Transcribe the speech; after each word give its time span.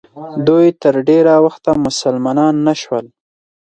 دوی 0.47 0.67
تر 0.81 0.95
ډېره 1.09 1.33
وخته 1.45 1.69
مسلمانان 1.85 2.55
نه 2.67 2.73
شول. 2.81 3.05